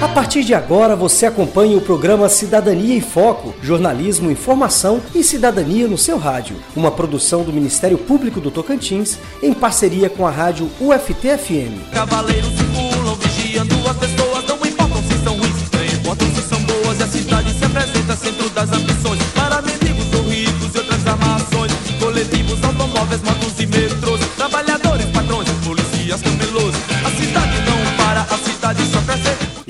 [0.00, 5.88] A partir de agora você acompanha o programa Cidadania em Foco, jornalismo, informação e cidadania
[5.88, 6.56] no seu rádio.
[6.76, 11.92] Uma produção do Ministério Público do Tocantins em parceria com a rádio UFT-FM.
[11.92, 13.05] Cavaleiros circulam,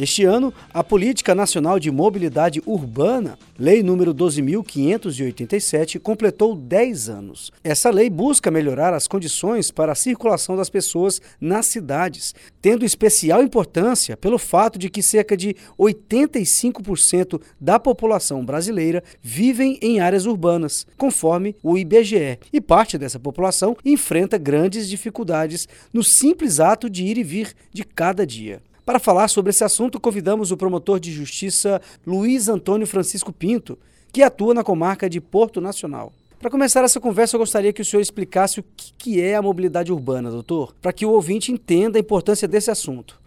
[0.07, 7.51] Este ano, a Política Nacional de Mobilidade Urbana, Lei número 12.587, completou 10 anos.
[7.65, 13.43] Essa lei busca melhorar as condições para a circulação das pessoas nas cidades, tendo especial
[13.43, 20.87] importância pelo fato de que cerca de 85% da população brasileira vivem em áreas urbanas,
[20.97, 27.19] conforme o IBGE, e parte dessa população enfrenta grandes dificuldades no simples ato de ir
[27.19, 28.63] e vir de cada dia.
[28.87, 33.77] Para falar sobre esse assunto, convidamos o promotor de justiça Luiz Antônio Francisco Pinto,
[34.13, 36.13] que atua na comarca de Porto Nacional.
[36.39, 38.65] Para começar essa conversa, eu gostaria que o senhor explicasse o
[38.97, 43.21] que é a mobilidade urbana, doutor, para que o ouvinte entenda a importância desse assunto.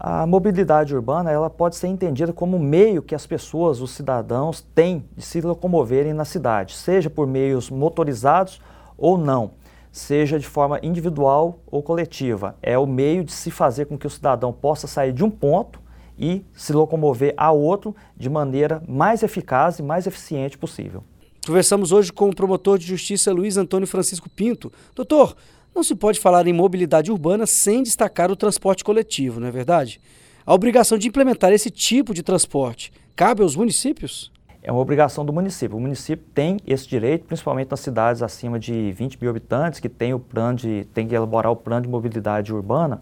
[0.00, 4.66] A mobilidade urbana ela pode ser entendida como um meio que as pessoas, os cidadãos,
[4.74, 8.60] têm de se locomoverem na cidade, seja por meios motorizados
[8.96, 9.52] ou não
[9.90, 12.56] seja de forma individual ou coletiva.
[12.62, 15.80] É o meio de se fazer com que o cidadão possa sair de um ponto
[16.18, 21.04] e se locomover a outro de maneira mais eficaz e mais eficiente possível.
[21.46, 24.72] Conversamos hoje com o promotor de justiça Luiz Antônio Francisco Pinto.
[24.94, 25.36] Doutor,
[25.74, 30.00] não se pode falar em mobilidade urbana sem destacar o transporte coletivo, não é verdade?
[30.44, 34.32] A obrigação de implementar esse tipo de transporte cabe aos municípios?
[34.68, 35.78] É uma obrigação do município.
[35.78, 40.12] O município tem esse direito, principalmente nas cidades acima de 20 mil habitantes, que tem
[40.12, 43.00] o plano de, tem que elaborar o plano de mobilidade urbana.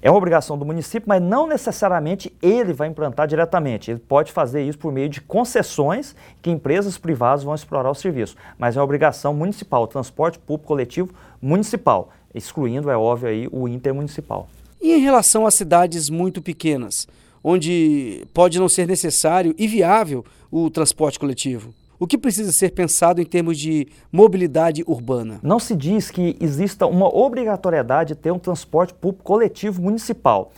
[0.00, 3.90] É uma obrigação do município, mas não necessariamente ele vai implantar diretamente.
[3.90, 8.36] Ele pode fazer isso por meio de concessões que empresas privadas vão explorar o serviço.
[8.56, 14.48] Mas é uma obrigação municipal, transporte público coletivo municipal, excluindo, é óbvio, aí, o intermunicipal.
[14.80, 17.08] E em relação a cidades muito pequenas?
[17.42, 21.74] Onde pode não ser necessário e viável o transporte coletivo?
[21.98, 25.38] O que precisa ser pensado em termos de mobilidade urbana?
[25.42, 30.50] Não se diz que exista uma obrigatoriedade de ter um transporte público coletivo municipal.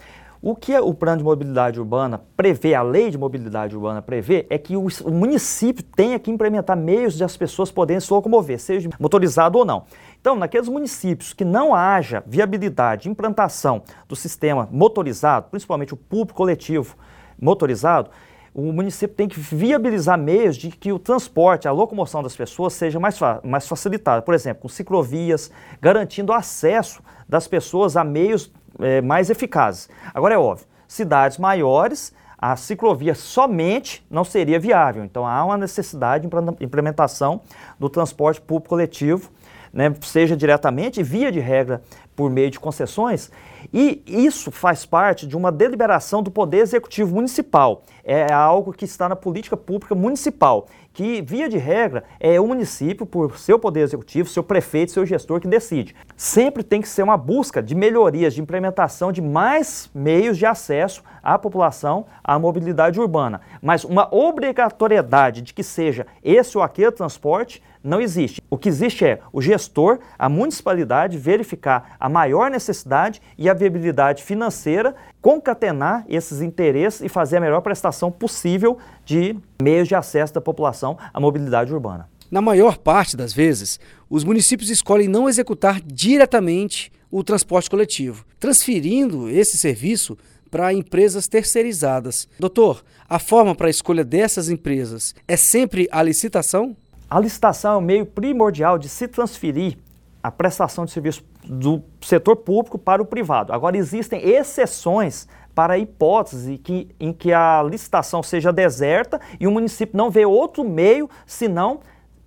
[0.45, 4.59] O que o plano de mobilidade urbana prevê, a lei de mobilidade urbana prevê, é
[4.59, 9.57] que o, município tenha que implementar meios de as pessoas poderem se locomover, seja motorizado
[9.57, 9.85] ou não.
[10.21, 16.35] Então, naqueles municípios que não haja viabilidade de implantação do sistema motorizado, principalmente o público
[16.35, 16.97] coletivo
[17.41, 18.11] motorizado,
[18.53, 22.99] o município tem que viabilizar meios de que o transporte, a locomoção das pessoas seja
[22.99, 24.21] mais, mais facilitada.
[24.21, 28.53] Por exemplo, com ciclovias, garantindo acesso das pessoas a meios
[28.83, 29.89] é, mais eficazes.
[30.13, 35.05] Agora é óbvio, cidades maiores, a ciclovia somente não seria viável.
[35.05, 37.41] Então há uma necessidade de implementação
[37.79, 39.31] do transporte público coletivo
[39.73, 41.83] né, seja diretamente, via de regra,
[42.15, 43.31] por meio de concessões,
[43.73, 47.83] e isso faz parte de uma deliberação do Poder Executivo Municipal.
[48.05, 53.07] É algo que está na política pública municipal, que, via de regra, é o município,
[53.07, 55.95] por seu Poder Executivo, seu prefeito, seu gestor que decide.
[56.17, 61.03] Sempre tem que ser uma busca de melhorias, de implementação de mais meios de acesso
[61.23, 63.41] à população à mobilidade urbana.
[63.63, 68.41] Mas uma obrigatoriedade de que seja esse ou aquele transporte não existe.
[68.49, 74.25] O que existe é o gestor, a municipalidade, verificar a maior necessidade e a viabilidade
[74.25, 80.41] financeira, concatenar esses interesses e fazer a melhor prestação possível de meios de acesso da
[80.41, 82.09] população à mobilidade urbana.
[82.29, 83.79] Na maior parte das vezes,
[84.11, 90.19] os municípios escolhem não executar diretamente o transporte coletivo, transferindo esse serviço
[90.51, 92.27] para empresas terceirizadas.
[92.37, 96.77] Doutor, a forma para a escolha dessas empresas é sempre a licitação?
[97.09, 99.79] A licitação é o meio primordial de se transferir
[100.23, 103.53] a prestação de serviço do setor público para o privado.
[103.53, 109.51] Agora, existem exceções para a hipótese que, em que a licitação seja deserta e o
[109.51, 111.81] município não vê outro meio senão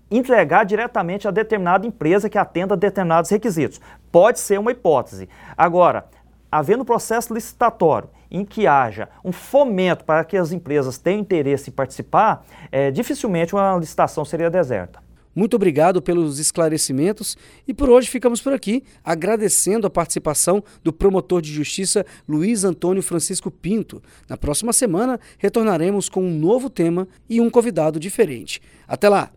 [0.10, 3.82] entregar diretamente a determinada empresa que atenda a determinados requisitos.
[4.12, 5.28] Pode ser uma hipótese.
[5.58, 6.06] Agora,
[6.52, 11.74] havendo processo licitatório em que haja um fomento para que as empresas tenham interesse em
[11.74, 15.05] participar, é, dificilmente uma licitação seria deserta.
[15.36, 17.36] Muito obrigado pelos esclarecimentos
[17.68, 23.04] e por hoje ficamos por aqui, agradecendo a participação do promotor de justiça Luiz Antônio
[23.04, 24.02] Francisco Pinto.
[24.30, 28.62] Na próxima semana retornaremos com um novo tema e um convidado diferente.
[28.88, 29.35] Até lá!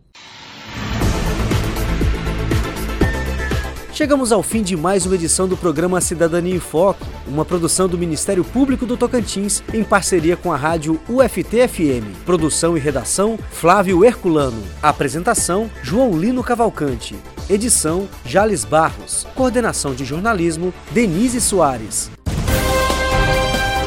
[3.99, 7.99] Chegamos ao fim de mais uma edição do programa Cidadania em Foco, uma produção do
[7.99, 12.25] Ministério Público do Tocantins em parceria com a rádio UFT-FM.
[12.25, 14.63] Produção e redação Flávio Herculano.
[14.81, 17.17] Apresentação João Lino Cavalcante.
[17.51, 19.27] Edição Jales Barros.
[19.35, 22.09] Coordenação de jornalismo Denise Soares.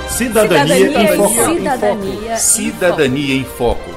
[0.10, 1.56] Cidadania, Cidadania em Foco.
[1.56, 3.91] Cidadania em Cidadania em Foco.